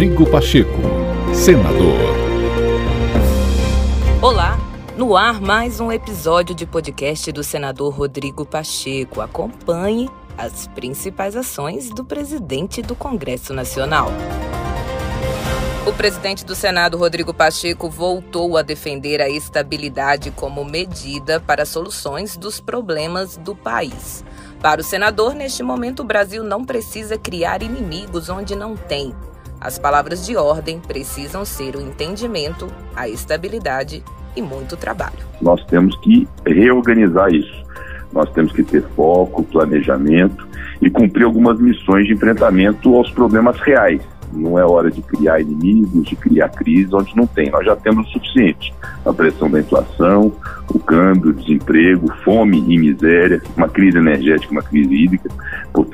Rodrigo 0.00 0.24
Pacheco, 0.30 0.80
senador. 1.34 1.98
Olá, 4.22 4.58
no 4.96 5.14
ar 5.14 5.42
mais 5.42 5.78
um 5.78 5.92
episódio 5.92 6.54
de 6.54 6.64
podcast 6.64 7.30
do 7.30 7.44
senador 7.44 7.92
Rodrigo 7.92 8.46
Pacheco. 8.46 9.20
Acompanhe 9.20 10.08
as 10.38 10.66
principais 10.68 11.36
ações 11.36 11.90
do 11.90 12.02
presidente 12.02 12.80
do 12.80 12.94
Congresso 12.94 13.52
Nacional. 13.52 14.10
O 15.86 15.92
presidente 15.92 16.46
do 16.46 16.54
Senado, 16.54 16.96
Rodrigo 16.96 17.34
Pacheco, 17.34 17.90
voltou 17.90 18.56
a 18.56 18.62
defender 18.62 19.20
a 19.20 19.28
estabilidade 19.28 20.30
como 20.30 20.64
medida 20.64 21.38
para 21.40 21.66
soluções 21.66 22.38
dos 22.38 22.58
problemas 22.58 23.36
do 23.36 23.54
país. 23.54 24.24
Para 24.62 24.80
o 24.80 24.84
senador, 24.84 25.34
neste 25.34 25.62
momento, 25.62 26.00
o 26.00 26.06
Brasil 26.06 26.42
não 26.42 26.64
precisa 26.64 27.18
criar 27.18 27.62
inimigos 27.62 28.30
onde 28.30 28.56
não 28.56 28.74
tem. 28.74 29.14
As 29.60 29.78
palavras 29.78 30.24
de 30.24 30.38
ordem 30.38 30.80
precisam 30.80 31.44
ser 31.44 31.76
o 31.76 31.82
entendimento, 31.82 32.66
a 32.96 33.06
estabilidade 33.08 34.02
e 34.34 34.40
muito 34.40 34.74
trabalho. 34.74 35.18
Nós 35.42 35.62
temos 35.66 35.94
que 35.98 36.26
reorganizar 36.46 37.30
isso. 37.30 37.62
Nós 38.10 38.30
temos 38.32 38.52
que 38.52 38.62
ter 38.62 38.82
foco, 38.96 39.42
planejamento 39.44 40.48
e 40.80 40.88
cumprir 40.88 41.24
algumas 41.24 41.60
missões 41.60 42.06
de 42.06 42.14
enfrentamento 42.14 42.96
aos 42.96 43.10
problemas 43.10 43.60
reais 43.60 44.00
não 44.32 44.58
é 44.58 44.64
hora 44.64 44.90
de 44.90 45.02
criar 45.02 45.40
inimigos, 45.40 46.04
de 46.06 46.16
criar 46.16 46.48
crise 46.50 46.94
onde 46.94 47.16
não 47.16 47.26
tem. 47.26 47.50
Nós 47.50 47.64
já 47.64 47.74
temos 47.76 48.08
o 48.08 48.12
suficiente. 48.12 48.72
A 49.04 49.12
pressão 49.12 49.50
da 49.50 49.60
inflação, 49.60 50.32
o 50.72 50.78
câmbio, 50.78 51.30
o 51.30 51.34
desemprego, 51.34 52.12
fome 52.24 52.58
e 52.58 52.78
miséria, 52.78 53.42
uma 53.56 53.68
crise 53.68 53.98
energética, 53.98 54.52
uma 54.52 54.62
crise 54.62 54.94
hídrica. 54.94 55.28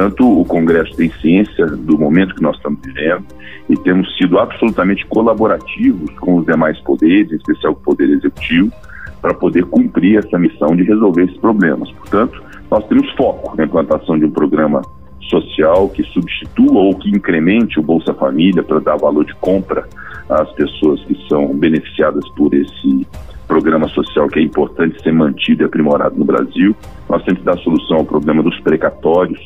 Portanto, 0.00 0.40
o 0.40 0.46
Congresso 0.46 0.96
tem 0.96 1.10
ciência 1.20 1.66
do 1.66 1.98
momento 1.98 2.34
que 2.34 2.42
nós 2.42 2.56
estamos 2.56 2.80
vivendo 2.82 3.22
e 3.68 3.76
temos 3.76 4.16
sido 4.16 4.38
absolutamente 4.38 5.04
colaborativos 5.04 6.10
com 6.20 6.36
os 6.36 6.46
demais 6.46 6.80
poderes, 6.80 7.30
em 7.30 7.36
especial 7.36 7.74
o 7.74 7.76
Poder 7.76 8.08
Executivo, 8.08 8.72
para 9.20 9.34
poder 9.34 9.66
cumprir 9.66 10.18
essa 10.18 10.38
missão 10.38 10.74
de 10.74 10.84
resolver 10.84 11.24
esses 11.24 11.36
problemas. 11.36 11.92
Portanto, 11.92 12.42
nós 12.70 12.82
temos 12.86 13.10
foco 13.12 13.54
na 13.58 13.64
implantação 13.64 14.18
de 14.18 14.24
um 14.24 14.30
programa 14.30 14.80
social 15.28 15.90
que 15.90 16.02
substitua 16.04 16.80
ou 16.80 16.94
que 16.94 17.10
incremente 17.10 17.78
o 17.78 17.82
Bolsa 17.82 18.14
Família 18.14 18.62
para 18.62 18.80
dar 18.80 18.96
valor 18.96 19.26
de 19.26 19.34
compra 19.34 19.86
às 20.30 20.50
pessoas 20.52 21.04
que 21.04 21.28
são 21.28 21.54
beneficiadas 21.54 22.26
por 22.30 22.54
esse 22.54 23.06
programa 23.46 23.86
social 23.88 24.28
que 24.28 24.38
é 24.38 24.42
importante 24.42 25.02
ser 25.02 25.12
mantido 25.12 25.62
e 25.62 25.66
aprimorado 25.66 26.16
no 26.16 26.24
Brasil. 26.24 26.74
Nós 27.06 27.22
temos 27.24 27.40
que 27.40 27.44
dar 27.44 27.58
solução 27.58 27.98
ao 27.98 28.04
problema 28.04 28.42
dos 28.42 28.58
precatórios, 28.60 29.40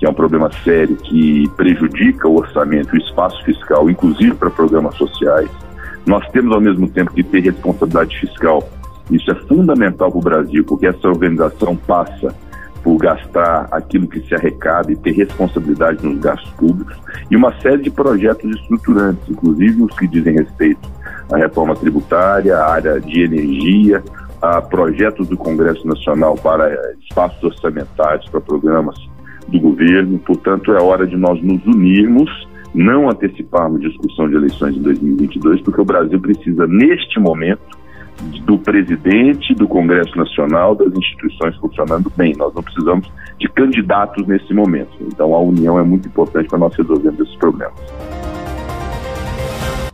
que 0.00 0.06
é 0.06 0.08
um 0.08 0.14
problema 0.14 0.50
sério 0.64 0.96
que 0.96 1.46
prejudica 1.58 2.26
o 2.26 2.38
orçamento 2.38 2.94
o 2.94 2.96
espaço 2.96 3.44
fiscal, 3.44 3.90
inclusive 3.90 4.34
para 4.34 4.48
programas 4.48 4.96
sociais. 4.96 5.50
Nós 6.06 6.26
temos, 6.30 6.54
ao 6.54 6.60
mesmo 6.60 6.88
tempo, 6.88 7.12
que 7.12 7.22
ter 7.22 7.40
responsabilidade 7.40 8.18
fiscal. 8.18 8.66
Isso 9.10 9.30
é 9.30 9.34
fundamental 9.46 10.10
para 10.10 10.18
o 10.18 10.22
Brasil, 10.22 10.64
porque 10.64 10.86
essa 10.86 11.06
organização 11.06 11.76
passa 11.76 12.34
por 12.82 12.96
gastar 12.96 13.68
aquilo 13.70 14.08
que 14.08 14.20
se 14.26 14.34
arrecada 14.34 14.90
e 14.90 14.96
ter 14.96 15.12
responsabilidade 15.12 16.02
nos 16.02 16.18
gastos 16.18 16.50
públicos, 16.52 16.96
e 17.30 17.36
uma 17.36 17.52
série 17.60 17.82
de 17.82 17.90
projetos 17.90 18.50
estruturantes, 18.56 19.28
inclusive 19.28 19.82
os 19.82 19.94
que 19.98 20.08
dizem 20.08 20.32
respeito 20.32 20.88
à 21.30 21.36
reforma 21.36 21.76
tributária, 21.76 22.56
à 22.56 22.70
área 22.72 22.98
de 22.98 23.22
energia, 23.22 24.02
a 24.40 24.62
projetos 24.62 25.28
do 25.28 25.36
Congresso 25.36 25.86
Nacional 25.86 26.36
para 26.36 26.74
espaços 27.02 27.42
orçamentários, 27.42 28.26
para 28.30 28.40
programas 28.40 28.96
do 29.50 29.60
governo. 29.60 30.18
Portanto, 30.18 30.72
é 30.72 30.80
hora 30.80 31.06
de 31.06 31.16
nós 31.16 31.42
nos 31.42 31.64
unirmos, 31.66 32.30
não 32.74 33.10
anteciparmos 33.10 33.80
discussão 33.80 34.28
de 34.28 34.36
eleições 34.36 34.76
em 34.76 34.82
2022, 34.82 35.60
porque 35.62 35.80
o 35.80 35.84
Brasil 35.84 36.20
precisa, 36.20 36.66
neste 36.66 37.18
momento, 37.18 37.80
do 38.44 38.58
presidente 38.58 39.54
do 39.54 39.66
Congresso 39.66 40.16
Nacional, 40.16 40.74
das 40.74 40.92
instituições 40.92 41.56
funcionando 41.56 42.12
bem. 42.16 42.34
Nós 42.36 42.54
não 42.54 42.62
precisamos 42.62 43.10
de 43.38 43.48
candidatos 43.48 44.26
nesse 44.26 44.52
momento. 44.52 44.90
Então, 45.00 45.34
a 45.34 45.40
união 45.40 45.78
é 45.78 45.82
muito 45.82 46.06
importante 46.06 46.48
para 46.48 46.58
nós 46.58 46.74
resolvermos 46.76 47.20
esses 47.20 47.36
problemas. 47.36 48.19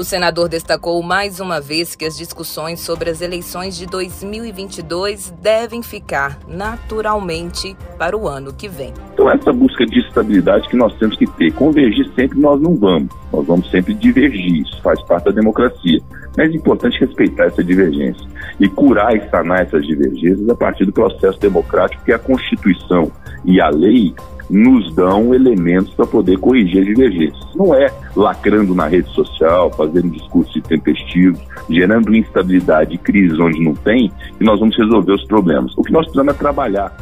O 0.00 0.02
senador 0.02 0.48
destacou 0.48 1.02
mais 1.02 1.40
uma 1.40 1.60
vez 1.60 1.94
que 1.94 2.06
as 2.06 2.16
discussões 2.16 2.80
sobre 2.80 3.10
as 3.10 3.20
eleições 3.20 3.76
de 3.76 3.84
2022 3.84 5.30
devem 5.42 5.82
ficar 5.82 6.38
naturalmente 6.48 7.76
para 7.98 8.16
o 8.16 8.26
ano 8.26 8.50
que 8.50 8.66
vem. 8.66 8.94
Então, 9.12 9.30
essa 9.30 9.52
busca 9.52 9.84
de 9.84 10.00
estabilidade 10.00 10.66
que 10.70 10.76
nós 10.78 10.94
temos 10.94 11.18
que 11.18 11.26
ter. 11.32 11.52
Convergir 11.52 12.10
sempre 12.14 12.40
nós 12.40 12.58
não 12.62 12.74
vamos, 12.76 13.10
nós 13.30 13.46
vamos 13.46 13.70
sempre 13.70 13.92
divergir, 13.92 14.62
isso 14.62 14.80
faz 14.80 15.02
parte 15.02 15.26
da 15.26 15.32
democracia. 15.32 16.00
Mas 16.34 16.50
é 16.50 16.54
importante 16.54 16.98
respeitar 16.98 17.44
essa 17.44 17.62
divergência 17.62 18.26
e 18.58 18.70
curar 18.70 19.14
e 19.14 19.28
sanar 19.28 19.66
essas 19.66 19.86
divergências 19.86 20.48
a 20.48 20.54
partir 20.54 20.86
do 20.86 20.92
processo 20.92 21.38
democrático 21.38 22.02
que 22.06 22.12
a 22.14 22.18
Constituição 22.18 23.12
e 23.44 23.60
a 23.60 23.68
lei 23.68 24.14
nos 24.50 24.92
dão 24.94 25.32
elementos 25.32 25.94
para 25.94 26.06
poder 26.06 26.38
corrigir 26.38 26.80
as 26.80 26.86
divergências. 26.86 27.46
Não 27.54 27.74
é 27.74 27.92
lacrando 28.16 28.74
na 28.74 28.86
rede 28.86 29.08
social, 29.10 29.70
fazendo 29.70 30.10
discursos 30.10 30.54
intempestivos, 30.56 31.40
gerando 31.68 32.14
instabilidade 32.14 32.94
e 32.94 32.98
crises 32.98 33.38
onde 33.38 33.60
não 33.60 33.74
tem, 33.74 34.10
que 34.36 34.44
nós 34.44 34.58
vamos 34.58 34.76
resolver 34.76 35.12
os 35.12 35.24
problemas. 35.24 35.72
O 35.76 35.82
que 35.82 35.92
nós 35.92 36.04
precisamos 36.04 36.34
é 36.34 36.36
trabalhar. 36.36 36.96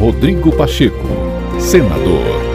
Rodrigo 0.00 0.50
Pacheco, 0.56 1.06
senador. 1.58 2.47